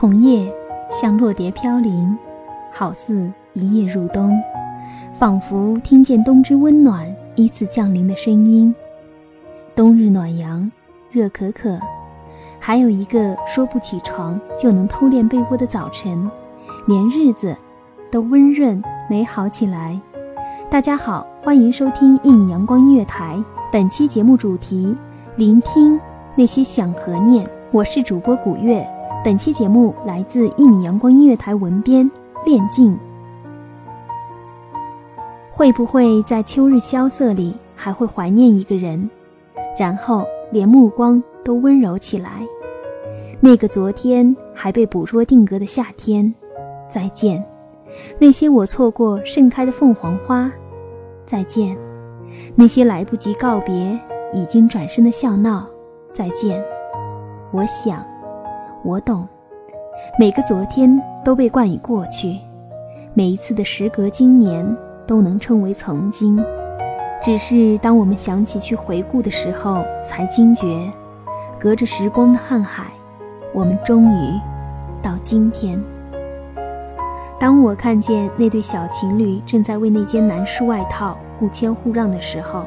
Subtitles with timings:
[0.00, 0.50] 桐叶
[0.90, 2.16] 像落蝶飘零，
[2.72, 4.34] 好似一夜入冬，
[5.12, 8.74] 仿佛听见冬之温暖依次降临的声音。
[9.74, 10.72] 冬日暖阳，
[11.10, 11.78] 热可可，
[12.58, 16.30] 还有一个说不起床就能偷恋被窝的早晨，
[16.86, 17.54] 连日子
[18.10, 20.00] 都温润美好起来。
[20.70, 23.36] 大家好，欢迎收听一米阳光音乐台，
[23.70, 24.96] 本期节目主题：
[25.36, 26.00] 聆听
[26.34, 27.46] 那些想和念。
[27.70, 28.82] 我是主播古月。
[29.22, 32.10] 本期节目来自一米阳光音乐台文编
[32.46, 32.98] 练静。
[35.50, 39.10] 会不会在秋日萧瑟里还会怀念一个人，
[39.78, 42.30] 然后连目光都温柔起来？
[43.40, 46.34] 那个昨天还被捕捉定格的夏天，
[46.88, 47.42] 再见；
[48.18, 50.50] 那些我错过盛开的凤凰花，
[51.26, 51.76] 再见；
[52.54, 54.00] 那些来不及告别
[54.32, 55.66] 已经转身的笑闹，
[56.10, 56.64] 再见。
[57.52, 58.02] 我想。
[58.82, 59.28] 我懂，
[60.18, 60.90] 每个昨天
[61.22, 62.40] 都被冠以过去，
[63.12, 64.66] 每一次的时隔今年
[65.06, 66.42] 都能称为曾经。
[67.20, 70.66] 只是当我们想起去回顾的时候，才惊觉，
[71.58, 72.84] 隔着时光的瀚海，
[73.52, 74.40] 我们终于
[75.02, 75.78] 到今天。
[77.38, 82.64] 当我看见那对小情侣正在为那件男士外套互谦互让的时候，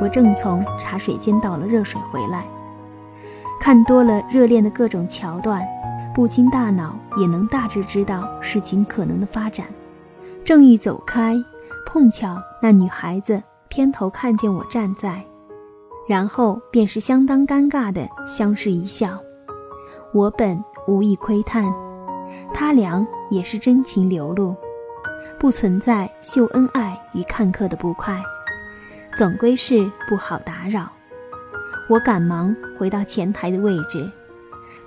[0.00, 2.44] 我正从茶水间倒了热水回来。
[3.60, 5.66] 看多了热恋的各种桥段，
[6.14, 9.66] 不经大脑也能大致知道事情可能的发展。
[10.44, 11.34] 正欲走开，
[11.86, 15.24] 碰巧那女孩子偏头看见我站在，
[16.06, 19.18] 然后便是相当尴尬的相视一笑。
[20.12, 21.72] 我本无意窥探，
[22.52, 24.54] 他俩也是真情流露，
[25.40, 28.22] 不存在秀恩爱与看客的不快，
[29.16, 30.93] 总归是不好打扰。
[31.88, 34.10] 我赶忙回到前台的位置，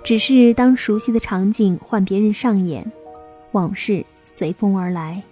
[0.02, 2.84] 只是当熟悉的场景换别人上演，
[3.52, 5.22] 往事随风而来，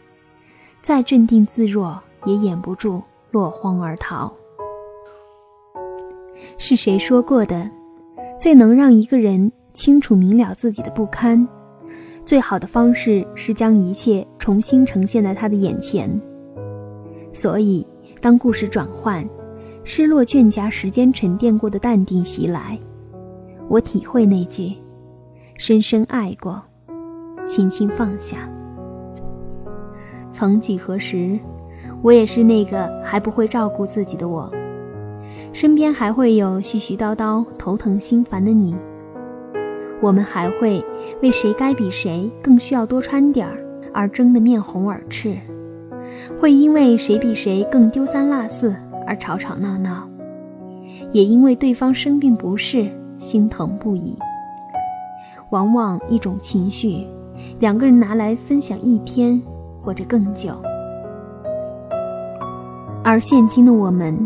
[0.81, 4.33] 再镇定自若也掩不住落荒而逃。
[6.57, 7.69] 是谁说过的？
[8.39, 11.49] 最能让一个人清楚明了自己的不堪，
[12.25, 16.09] 最好的方式是将一切重新呈现在他的眼前。
[17.33, 17.87] 所以，
[18.21, 19.29] 当故事转换。
[19.89, 22.77] 失落倦夹，时间沉淀过的淡定袭来，
[23.69, 24.73] 我体会那句
[25.57, 26.61] “深深爱过，
[27.47, 28.51] 轻轻放下”。
[30.33, 31.39] 曾几何时，
[32.03, 34.53] 我也是那个还不会照顾自己的我，
[35.53, 38.77] 身边还会有絮絮叨叨、头疼心烦的你。
[40.03, 40.85] 我们还会
[41.23, 43.65] 为谁该比谁更需要多穿点儿
[43.95, 45.39] 而争得面红耳赤，
[46.41, 48.75] 会因为谁比谁更丢三落四。
[49.07, 50.09] 而吵吵闹闹，
[51.13, 54.17] 也因为对方生病不适，心疼不已。
[55.51, 57.07] 往往一种情绪，
[57.61, 59.41] 两个人拿来分享一天
[59.83, 60.51] 或者更久。
[63.05, 64.19] 而现今的我们，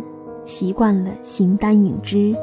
[0.44, 2.34] 习惯了形单影只，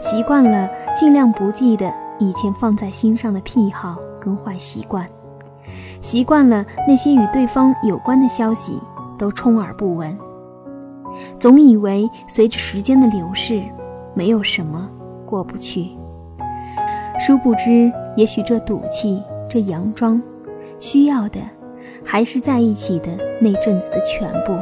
[0.00, 1.88] 习惯了尽量不记得
[2.18, 5.06] 以前放在心上的癖好跟坏习惯，
[6.00, 8.80] 习惯了那些与对方有关的消息
[9.16, 10.18] 都充耳不闻。
[11.38, 13.62] 总以为随着时间的流逝，
[14.14, 14.88] 没有什么
[15.26, 15.88] 过不去。
[17.18, 20.20] 殊不知，也许这赌气、这佯装，
[20.78, 21.40] 需要的
[22.04, 23.08] 还是在一起的
[23.40, 24.52] 那阵子的全部。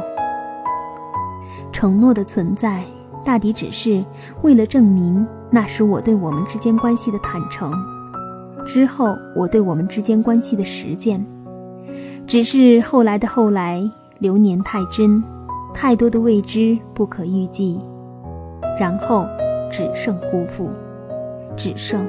[1.71, 2.83] 承诺的存在，
[3.23, 4.03] 大抵只是
[4.41, 7.71] 为了证明那时我对我们之间关系的坦诚，
[8.65, 11.23] 之后我对我们之间关系的实践。
[12.25, 13.81] 只是后来的后来，
[14.17, 15.23] 流年太真，
[15.79, 17.77] 太多的未知不可预计，
[18.79, 19.27] 然后
[19.71, 20.71] 只剩辜负，
[21.55, 22.03] 只剩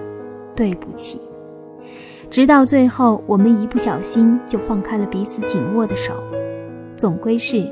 [0.57, 1.21] 对不起。
[2.31, 6.15] 直到最后，我们一不小心就放开了彼此紧握的手，
[6.97, 7.71] 总归是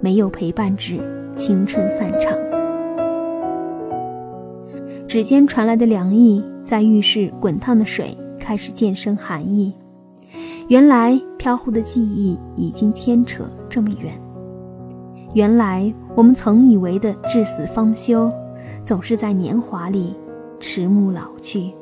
[0.00, 0.98] 没有陪伴至
[1.36, 2.36] 青春散场。
[5.06, 9.72] 指尖传来的凉意，在浴室滚烫的水开始渐生寒意。
[10.66, 14.12] 原来飘忽的记忆已经牵扯这么远。
[15.34, 18.30] 原来我们曾以为的至死方休，
[18.84, 20.16] 总是在年华里
[20.60, 21.72] 迟暮老去。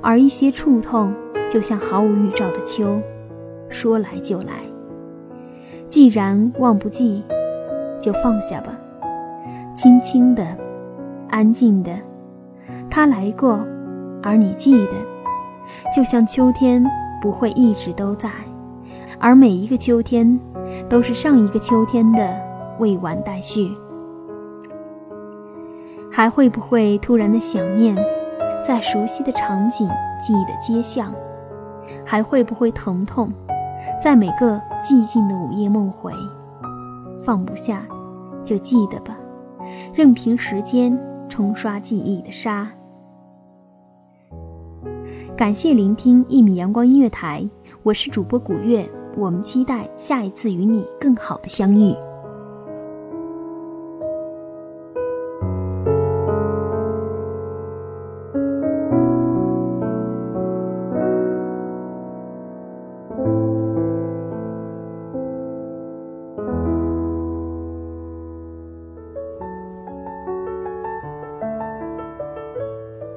[0.00, 1.14] 而一些触痛，
[1.50, 2.98] 就像毫无预兆的秋，
[3.68, 4.62] 说来就来。
[5.86, 7.22] 既然忘不记，
[8.00, 8.78] 就放下吧，
[9.74, 10.46] 轻轻的，
[11.28, 11.92] 安静的。
[12.90, 13.66] 他来过，
[14.22, 14.92] 而你记得，
[15.94, 16.82] 就像秋天
[17.20, 18.30] 不会一直都在，
[19.18, 20.38] 而每一个秋天，
[20.88, 22.41] 都是上一个秋天的
[22.78, 23.72] 未完待续。
[26.10, 27.96] 还会不会突然的想念？
[28.62, 29.88] 在熟悉的场景、
[30.20, 31.12] 记忆的街巷，
[32.06, 33.32] 还会不会疼痛？
[34.00, 36.12] 在每个寂静的午夜梦回，
[37.24, 37.84] 放不下，
[38.44, 39.16] 就记得吧，
[39.92, 40.96] 任凭时间
[41.28, 42.70] 冲刷记忆的沙。
[45.36, 47.44] 感谢聆听一米阳光音乐台，
[47.82, 48.86] 我是主播古月，
[49.16, 51.92] 我们期待下一次与你更好的相遇。